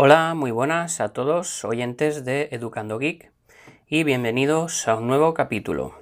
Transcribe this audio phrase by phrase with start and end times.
[0.00, 3.32] Hola, muy buenas a todos oyentes de Educando Geek
[3.88, 5.98] y bienvenidos a un nuevo capítulo.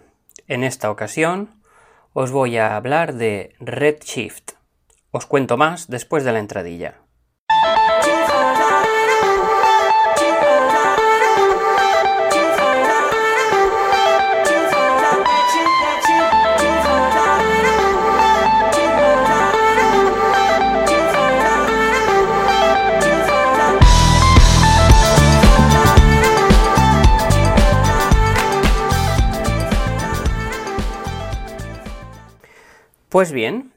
[0.49, 1.63] En esta ocasión
[2.13, 4.53] os voy a hablar de Redshift.
[5.13, 7.06] Os cuento más después de la entradilla.
[33.16, 33.73] Pues bien,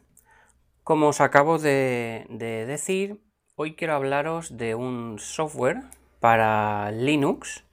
[0.84, 2.26] como os acabo de,
[2.68, 3.22] decir,
[3.56, 5.84] hoy quiero hablaros de un software
[6.20, 7.64] para Linux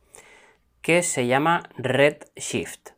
[0.81, 2.91] que se llama Redshift.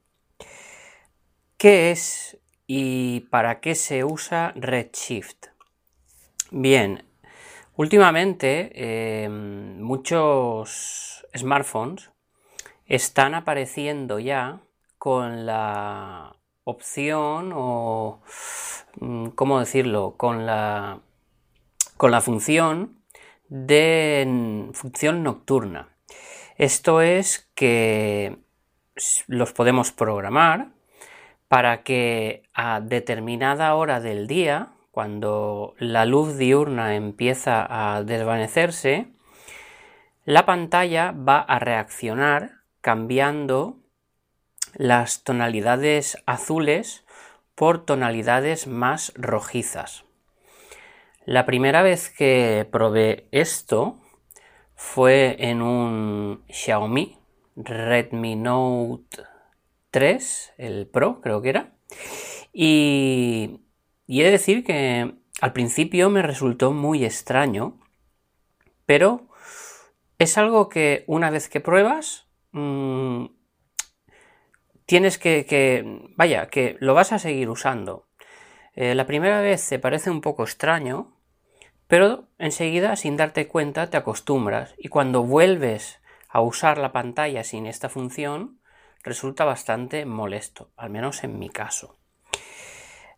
[1.57, 2.37] ¿Qué es
[2.67, 5.47] y para qué se usa Redshift?
[6.51, 7.07] Bien,
[7.75, 12.11] últimamente em, muchos smartphones
[12.85, 14.61] están apareciendo ya
[14.99, 18.21] con la opción o,
[19.01, 21.01] mm, ¿cómo decirlo?, con la,
[21.97, 22.99] con la función
[23.49, 25.89] de función nocturna.
[26.57, 28.37] Esto es que
[29.27, 30.69] los podemos programar
[31.49, 39.09] para que a determinada hora del día, cuando la luz diurna empieza a desvanecerse,
[40.25, 43.78] la pantalla va a reaccionar cambiando
[44.75, 47.05] las tonalidades azules
[47.55, 50.05] por tonalidades más rojizas.
[51.25, 54.01] La primera vez que probé esto
[54.75, 57.19] fue en un Xiaomi
[57.57, 59.25] Redmi Note
[59.91, 61.73] 3, el Pro creo que era.
[62.53, 63.61] Y,
[64.07, 67.79] he de decir que al principio me resultó muy extraño,
[68.87, 69.29] pero
[70.19, 73.27] es algo que una vez que pruebas mm,
[74.89, 75.85] tienes que,
[76.17, 78.09] vaya, que lo vas a seguir usando.
[78.75, 81.13] Eh, la primera vez te parece un poco extraño,
[81.89, 87.67] pero enseguida, sin darte cuenta, te acostumbras y cuando vuelves a usar la pantalla sin
[87.67, 88.61] esta función,
[89.05, 91.99] resulta bastante molesto, al menos en mi caso.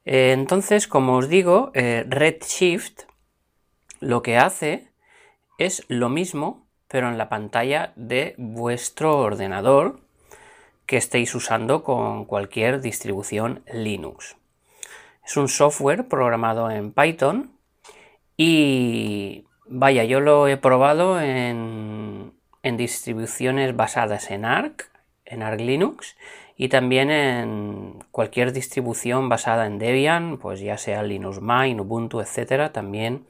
[0.04, 3.02] Eh, entonces, como os digo, eh, Redshift
[4.00, 4.90] lo que hace
[5.56, 10.00] es lo mismo, pero en la pantalla de vuestro ordenador
[10.90, 14.36] que estéis usando con cualquier distribución Linux.
[15.24, 17.52] Es un software programado en Python
[18.36, 22.32] y vaya, yo lo he probado en,
[22.64, 24.90] distribuciones basadas en Arc,
[25.24, 26.16] en Arc Linux
[26.56, 32.72] y también en cualquier distribución basada en Debian, pues ya sea Linux Mint, Ubuntu, etcétera,
[32.72, 33.26] también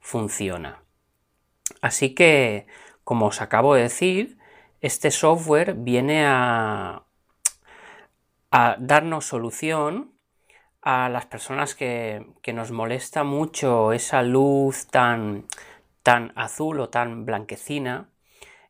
[0.00, 0.80] funciona.
[1.82, 2.66] Así que,
[3.04, 4.38] como os acabo de decir,
[4.80, 7.02] este software viene a,
[8.78, 10.14] darnos solución
[10.80, 15.46] a las personas que, nos molesta mucho esa luz tan,
[16.02, 18.08] tan azul o tan blanquecina,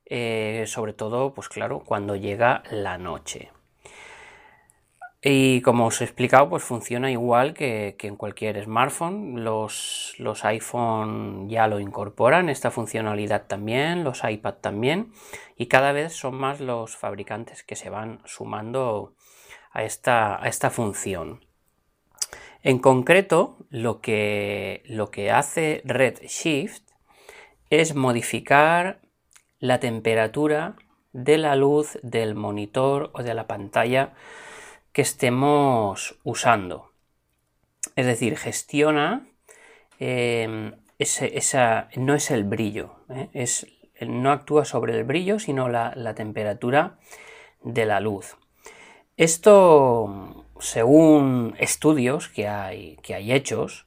[0.07, 3.51] eh, sobre todo, pues claro, cuando llega la noche.
[5.23, 9.45] Y como os he explicado, pues funciona igual que, en cualquier smartphone.
[9.45, 15.13] Los, los, iPhone ya lo incorporan, esta funcionalidad también, los iPad también.
[15.57, 19.15] Y cada vez son más los fabricantes que se van sumando
[19.73, 21.45] a esta, a esta función.
[22.63, 26.83] En concreto, lo que, lo que hace Redshift
[27.71, 29.01] es modificar
[29.59, 30.77] la temperatura
[31.13, 34.13] de la luz del monitor o de la pantalla
[34.97, 36.91] que estemos usando.
[37.97, 39.29] Es decir, gestiona
[39.99, 43.29] em, esa, no es el brillo, ¿eh?
[43.35, 43.67] es,
[44.01, 46.97] no actúa sobre el brillo, sino la, temperatura
[47.63, 48.39] de la luz.
[49.19, 53.87] Esto, según estudios que hay, que hay hechos,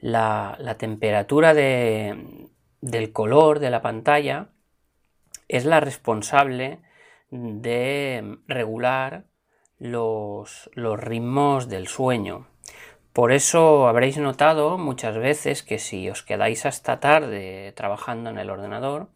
[0.00, 4.48] la, temperatura del color de la pantalla
[5.46, 6.78] es la responsable
[7.30, 9.27] de regular
[9.78, 12.46] los, ritmos del sueño.
[13.12, 18.50] Por eso habréis notado muchas veces que si os quedáis hasta tarde trabajando en el
[18.50, 19.08] ordenador,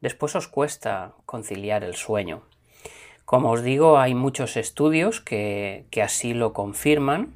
[0.00, 2.42] después os cuesta conciliar el sueño.
[3.24, 7.34] Como os digo, hay muchos estudios que, así lo confirman.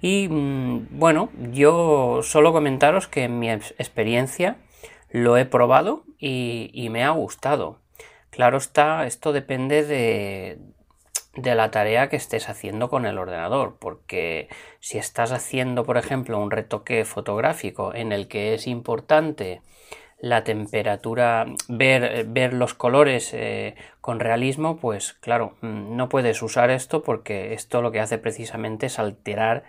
[0.00, 4.56] Y mm, bueno, yo solo comentaros que en mi experiencia
[5.10, 7.80] lo he probado y, y me ha gustado.
[8.30, 10.58] Claro está, esto depende de,
[11.36, 14.48] de la tarea que estés haciendo con el ordenador, porque
[14.80, 19.62] si estás haciendo, por ejemplo, un retoque fotográfico en el que es importante
[20.18, 26.70] la temperatura, ver, ver los colores eh, con realismo, pues claro, mm, no puedes usar
[26.70, 29.64] esto porque esto lo que hace precisamente es alterar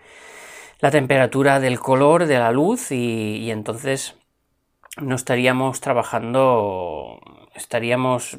[0.80, 4.16] la temperatura del color de la luz y, entonces
[5.02, 7.20] no estaríamos trabajando,
[7.56, 8.38] estaríamos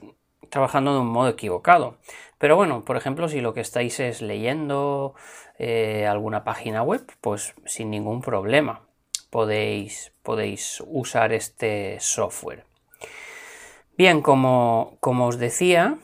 [0.49, 1.99] trabajando de un modo equivocado.
[2.39, 5.15] Pero bueno, por ejemplo, si lo que estáis es leyendo
[5.59, 8.89] eh, alguna página web, pues sin ningún problema
[9.31, 12.65] podéis, podéis usar este software.
[13.97, 15.99] Bien, como, como, os decía,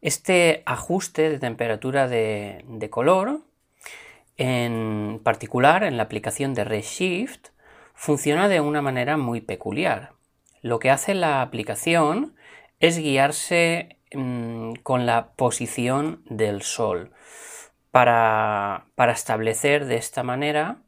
[0.00, 3.40] este ajuste de temperatura de, color,
[4.36, 7.50] en particular en la aplicación de Redshift,
[7.94, 10.12] funciona de una manera muy peculiar.
[10.60, 12.34] Lo que hace la aplicación
[12.80, 17.12] es guiarse mm, con la posición del sol
[17.96, 20.82] para, establecer de esta manera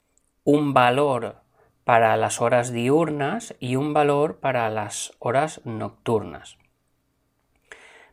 [0.45, 1.37] un valor
[1.85, 6.59] para las horas diurnas y un valor para las horas nocturnas.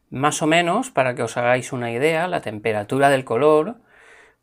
[0.09, 3.81] Más o menos, para que os hagáis una idea, la temperatura del color,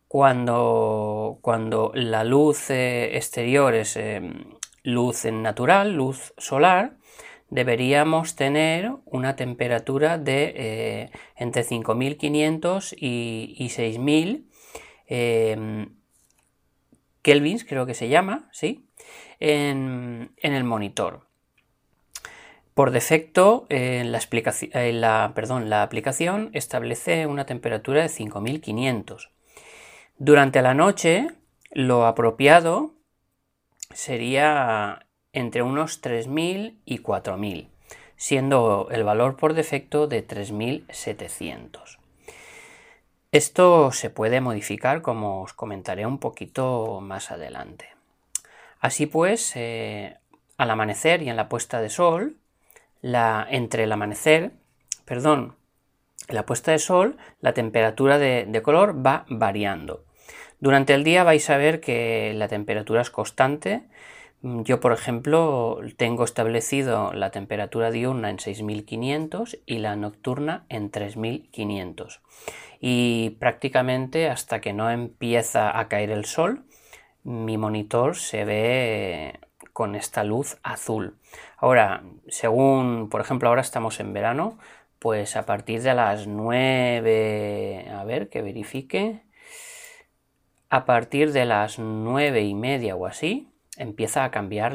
[0.07, 4.21] cuando, cuando la luz eh, exterior es eh,
[4.83, 6.97] luz natural, luz solar,
[7.53, 14.49] deberíamos tener una temperatura de eh, entre 5500 y, y 6000
[15.07, 15.87] eh,
[17.21, 18.89] kelvins, creo que se llama, ¿sí?
[19.39, 21.27] En, el monitor.
[22.73, 24.03] Por defecto, la,
[24.73, 29.31] la, la aplicación establece una temperatura de 5500.
[30.17, 31.29] Durante la noche,
[31.71, 32.95] lo apropiado
[33.93, 37.69] sería entre unos 3.000 y 4.000,
[38.17, 41.99] siendo el valor por defecto de 3.700.
[43.33, 47.89] Esto se puede modificar como os comentaré un poquito más adelante.
[48.79, 50.19] Así pues, eh,
[50.59, 52.37] al amanecer y en la puesta de sol,
[53.01, 54.53] la, entre el amanecer,
[55.07, 55.57] perdón,
[56.29, 60.05] la puesta de sol, la temperatura de color va variando.
[60.61, 63.83] Durante el día vais a ver que la temperatura es constante
[64.43, 72.21] yo, por ejemplo, tengo establecido la temperatura diurna en 6500 y la nocturna en 3500.
[72.81, 76.65] Y prácticamente hasta que no empieza a caer el sol,
[77.23, 79.41] mi monitor se ve
[79.73, 81.17] con esta luz azul.
[81.57, 84.59] Ahora, según, por ejemplo, ahora estamos en verano,
[84.99, 89.23] pues a partir de las 9, a ver que verifique,
[90.69, 94.75] a partir de las 9 y media o así, empieza a cambiar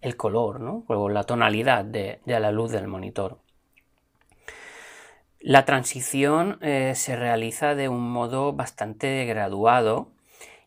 [0.00, 3.38] el color, o la tonalidad de, la luz del monitor.
[5.40, 10.12] La transición eh, se realiza de un modo bastante graduado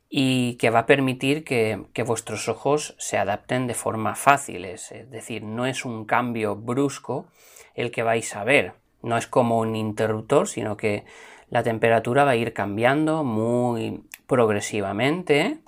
[0.09, 5.43] y que va a permitir que, vuestros ojos se adapten de forma fácil, es, decir,
[5.43, 7.27] no es un cambio brusco
[7.73, 11.05] el que vais a ver, no es como un interruptor, sino que
[11.49, 15.59] la temperatura va a ir cambiando muy progresivamente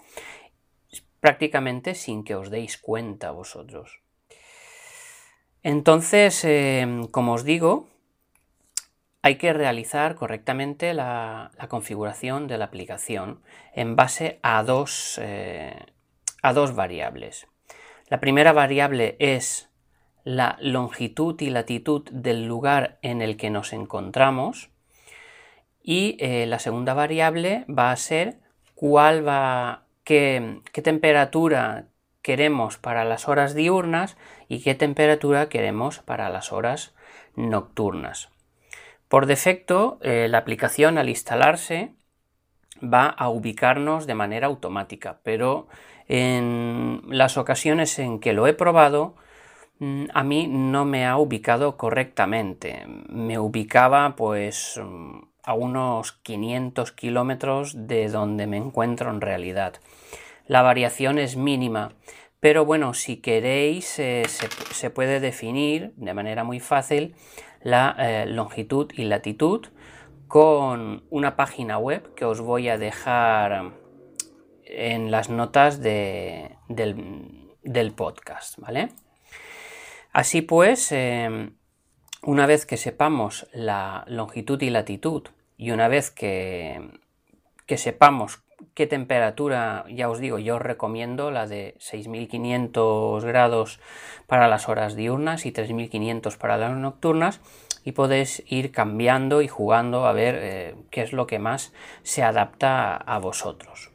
[1.19, 4.01] prácticamente sin que os deis cuenta vosotros.
[5.63, 7.89] Entonces, em, como os digo,
[9.21, 13.41] hay que realizar correctamente la, configuración de la aplicación
[13.73, 15.75] en base a dos, eh,
[16.41, 17.47] a dos variables.
[18.07, 19.69] La primera variable es
[20.23, 24.69] la longitud y latitud del lugar en el que nos encontramos
[25.81, 28.39] y eh, la segunda variable va a ser
[28.75, 31.89] cuál va qué, temperatura
[32.21, 36.95] queremos para las horas diurnas y qué temperatura queremos para las horas
[37.35, 38.29] nocturnas.
[39.09, 41.93] Por defecto, eh, la aplicación al instalarse
[42.81, 45.67] va a ubicarnos de manera automática, pero
[46.07, 49.15] en las ocasiones en que lo he probado,
[49.79, 52.85] mm, a mí no me ha ubicado correctamente.
[53.09, 59.75] Me ubicaba pues mm, a unos 500 kilómetros de donde me encuentro en realidad.
[60.45, 61.93] La variación es mínima,
[62.41, 67.15] pero bueno, si queréis eh, se, puede definir de manera muy fácil
[67.61, 69.67] la eh, longitud y latitud
[70.27, 73.71] con una página web que os voy a dejar
[74.65, 76.57] en las notas del,
[77.95, 78.89] podcast, ¿vale?
[80.11, 81.51] Así pues, eh,
[82.23, 86.91] una vez que sepamos la longitud y latitud y una vez que,
[87.65, 93.79] que sepamos qué temperatura, ya os digo, yo os recomiendo la de 6500 grados
[94.27, 97.41] para las horas diurnas y 3500 para las nocturnas
[97.83, 101.73] y podéis ir cambiando y jugando a ver eh, qué es lo que más
[102.03, 103.91] se adapta a vosotros.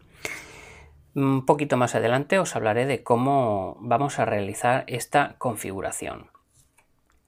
[1.14, 6.30] Un poquito más adelante os hablaré de cómo vamos a realizar esta configuración.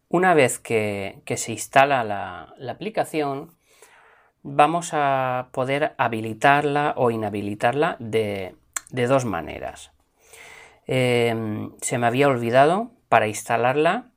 [0.09, 3.51] Una vez que, se instala la, aplicación,
[4.45, 8.55] vamos a poder habilitarla o inhabilitarla de,
[8.91, 9.91] dos maneras.
[10.87, 14.11] Em, se me había olvidado para instalarla,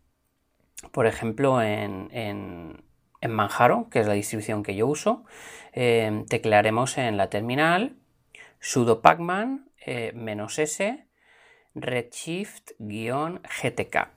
[0.91, 2.83] por ejemplo, en, en,
[3.29, 5.25] Manjaro, que es la distribución que yo uso,
[5.71, 7.95] em, teclearemos en la terminal
[8.59, 11.05] sudo pacman eh, "-s
[11.75, 14.07] redshift-gtk".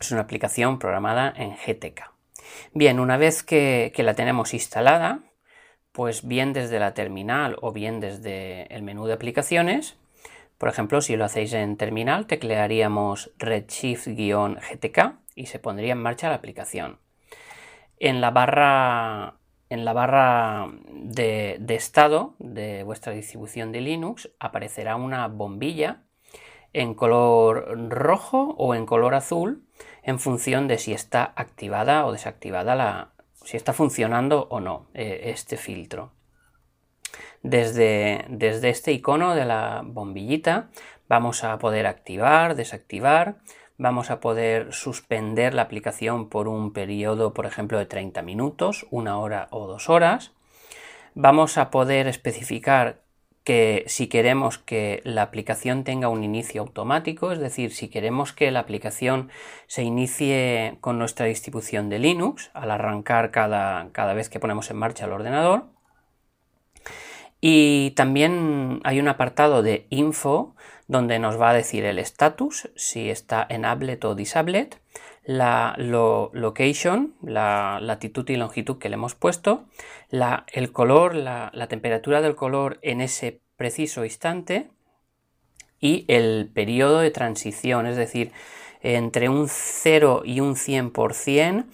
[0.00, 2.15] Es una aplicación programada en GTK.
[2.72, 5.20] Bien, una vez que, la tenemos instalada,
[5.92, 9.96] pues bien desde la terminal o bien desde el menú de aplicaciones,
[10.58, 16.36] por ejemplo, si lo hacéis en terminal, teclearíamos redshift-gtk y se pondría en marcha la
[16.36, 16.98] aplicación.
[17.98, 19.38] En la barra
[19.68, 26.04] en la barra de, estado de vuestra distribución de Linux aparecerá una bombilla
[26.72, 29.65] en color rojo o en color azul
[30.06, 33.10] en función de si está activada o desactivada la,
[33.44, 36.12] si está funcionando o no eh, este filtro.
[37.42, 40.70] Desde, desde este icono de la bombillita
[41.08, 43.38] vamos a poder activar, desactivar,
[43.78, 49.18] vamos a poder suspender la aplicación por un periodo, por ejemplo, de 30 minutos, una
[49.18, 50.32] hora o dos horas.
[51.14, 53.02] Vamos a poder especificar
[53.46, 58.50] que si queremos que la aplicación tenga un inicio automático, es decir, si queremos que
[58.50, 59.30] la aplicación
[59.68, 64.78] se inicie con nuestra distribución de Linux al arrancar cada, cada vez que ponemos en
[64.78, 65.66] marcha el ordenador.
[67.40, 70.55] Y también hay un apartado de info
[70.88, 74.74] donde nos va a decir el status, si está enabled o disabled,
[75.24, 79.66] la location, la latitud y longitud que le hemos puesto,
[80.10, 84.70] el color, la, temperatura del color en ese preciso instante
[85.80, 88.32] y el periodo de transición, es decir,
[88.82, 91.66] entre un 0 y un 100%,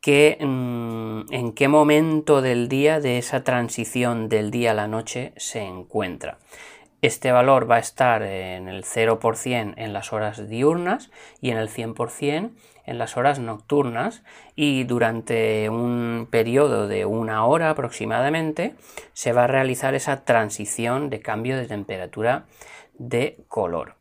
[0.00, 5.32] que, mm, en qué momento del día de esa transición del día a la noche
[5.36, 6.38] se encuentra.
[7.02, 11.68] Este valor va a estar en el 0% en las horas diurnas y en el
[11.68, 12.50] 100%
[12.90, 14.22] en las horas nocturnas
[14.56, 18.74] y durante un periodo de una hora aproximadamente
[19.12, 22.46] se va a realizar esa transición de cambio de temperatura
[22.94, 23.94] de color.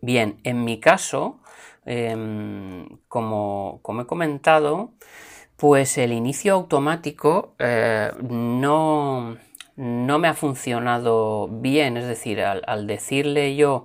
[0.00, 1.40] Bien, en mi caso,
[1.84, 4.92] em, como, he comentado,
[5.56, 9.36] pues el inicio automático eh, no,
[9.76, 13.84] no me ha funcionado bien, es decir, al, decirle yo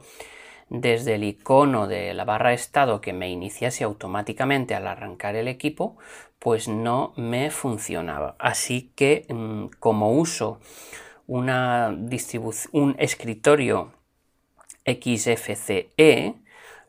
[0.70, 5.98] desde el icono de la barra estado que me iniciase automáticamente al arrancar el equipo,
[6.40, 8.36] pues no me funcionaba.
[8.40, 10.60] Así que mm, como uso
[11.28, 11.96] una
[12.72, 13.92] un escritorio
[14.86, 16.36] XFCE,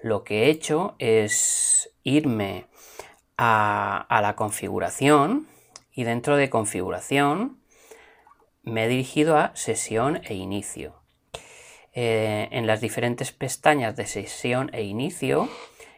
[0.02, 2.66] lo que he hecho es irme
[3.36, 5.48] a la configuración
[5.92, 7.61] y dentro de configuración
[8.62, 11.02] me he dirigido a sesión e inicio.
[11.94, 15.48] Eh, en las diferentes pestañas de sesión e inicio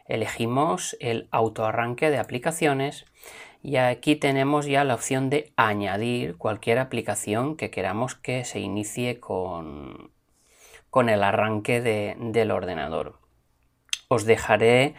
[0.07, 3.05] elegimos el autoarranque de aplicaciones
[3.63, 9.19] y aquí tenemos ya la opción de añadir cualquier aplicación que queramos que se inicie
[9.19, 10.11] con,
[10.89, 13.19] con el arranque del ordenador.
[14.07, 14.93] Os dejaré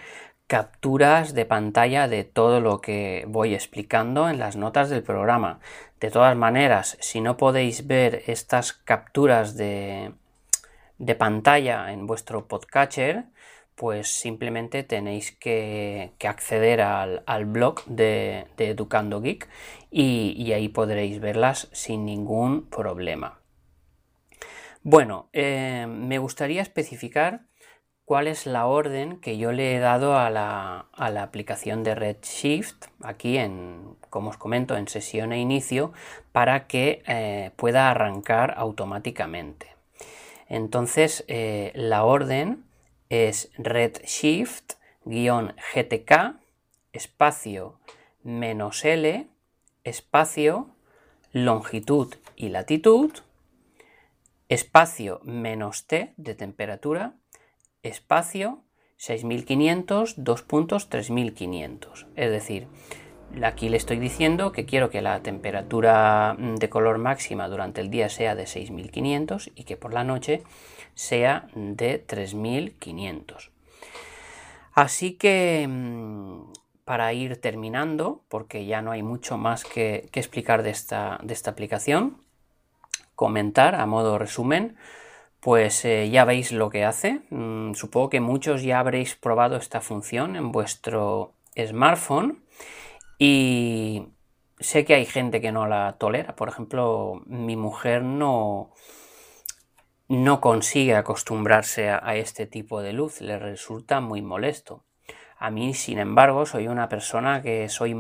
[0.46, 5.60] capturas de pantalla de todo lo que voy explicando en las notas del programa.
[6.00, 10.12] De todas maneras, si no podéis ver estas capturas de,
[11.18, 13.24] pantalla en vuestro podcatcher,
[13.74, 19.48] pues simplemente tenéis que, acceder al, blog de, Educando Geek
[19.90, 23.40] y, ahí podréis verlas sin ningún problema.
[24.82, 27.46] Bueno, eh, me gustaría especificar
[28.06, 33.36] cuál es la orden que yo le he dado a la, aplicación de Redshift, aquí
[33.36, 35.92] en, como os comento, en sesión e inicio,
[36.32, 39.74] para que eh, pueda arrancar automáticamente.
[40.48, 42.64] Entonces, eh, la orden
[43.10, 46.36] es redshift-gtk
[46.92, 47.80] espacio
[48.22, 49.26] menos L
[49.84, 50.70] espacio
[51.32, 53.12] longitud y latitud
[54.48, 57.14] espacio menos T de temperatura
[57.88, 58.62] espacio
[58.96, 62.06] 6500, 2 puntos 3500.
[62.16, 62.68] Es decir,
[63.42, 68.08] aquí le estoy diciendo que quiero que la temperatura de color máxima durante el día
[68.08, 70.42] sea de 6500 y que por la noche
[70.94, 73.50] sea de 3500.
[74.72, 76.52] Así que mm,
[76.84, 81.50] para ir terminando, porque ya no hay mucho más que, explicar de esta, de esta
[81.50, 82.18] aplicación,
[83.14, 84.76] comentar a modo resumen
[85.40, 87.22] pues eh, ya veis lo que hace.
[87.30, 92.42] Mm, supongo que muchos ya habréis probado esta función en vuestro smartphone
[93.18, 94.08] y
[94.58, 96.36] sé que hay gente que no la tolera.
[96.36, 98.72] Por ejemplo, mi mujer no,
[100.08, 104.84] no consigue acostumbrarse a, este tipo de luz, le resulta muy molesto.
[105.38, 107.94] A mí, sin embargo, soy una persona que soy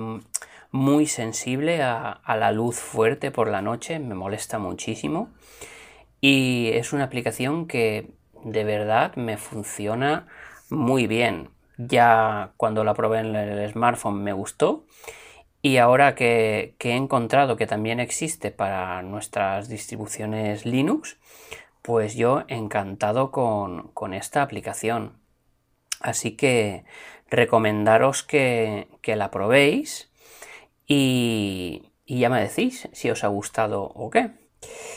[0.70, 5.30] muy sensible a la luz fuerte por la noche, me molesta muchísimo
[6.20, 8.10] y es una aplicación que
[8.44, 10.26] de verdad me funciona
[10.70, 11.50] muy bien.
[11.78, 14.86] Ya cuando la probé en el smartphone me gustó
[15.62, 21.18] y ahora que, he encontrado que también existe para nuestras distribuciones Linux,
[21.82, 25.18] pues yo encantado con, esta aplicación.
[26.00, 26.84] Así que
[27.30, 30.10] recomendaros que, la probéis
[30.86, 34.45] y, y ya me decís si os ha gustado o qué.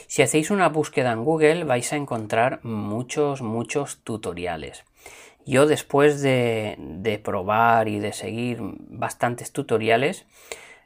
[0.08, 4.86] Si hacéis una búsqueda en Google vais a encontrar muchos, muchos tutoriales.
[5.46, 10.26] Yo después de, probar y de seguir bastantes tutoriales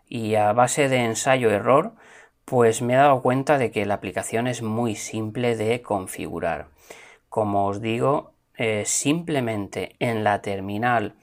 [0.08, 1.94] y a base de ensayo-error,
[2.46, 6.68] pues me he dado cuenta de que la aplicación es muy simple de configurar.
[7.30, 11.16] Como os digo, eh, simplemente en la terminal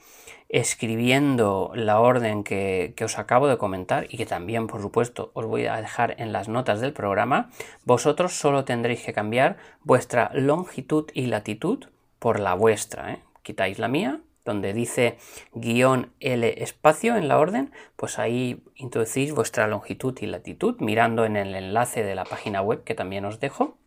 [0.51, 5.65] escribiendo la orden que, os acabo de comentar y que también, por supuesto, os voy
[5.65, 7.49] a dejar en las notas del programa,
[7.85, 11.85] vosotros solo tendréis que cambiar vuestra longitud y latitud
[12.19, 13.13] por la vuestra.
[13.13, 13.19] ¿eh?
[13.43, 15.17] Quitáis la mía, donde dice
[15.53, 21.37] guion L espacio en la orden, pues ahí introducís vuestra longitud y latitud mirando en
[21.37, 23.77] el enlace de la página web que también os dejo.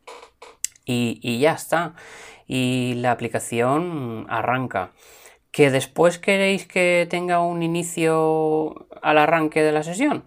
[0.86, 1.94] Y, y ya está.
[2.46, 4.92] Y la aplicación arranca
[5.54, 10.24] que después queréis que tenga un inicio al arranque de la sesión,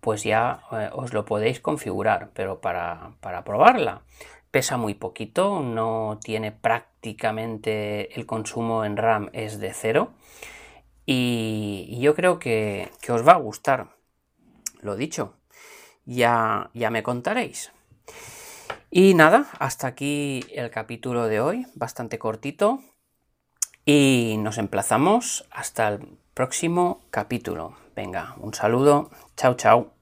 [0.00, 3.12] pues ya eh, os lo podéis configurar, pero para,
[3.44, 4.02] probarla
[4.50, 10.12] pesa muy poquito, no tiene prácticamente el consumo en RAM es de cero
[11.04, 13.96] y, yo creo que, que, os va a gustar.
[14.80, 15.34] Lo dicho,
[16.04, 17.72] ya, ya me contaréis.
[18.94, 22.80] Y nada, hasta aquí el capítulo de hoy, bastante cortito,
[23.86, 27.74] y nos emplazamos hasta el próximo capítulo.
[27.96, 29.10] Venga, un saludo.
[29.34, 29.94] Chao, chao.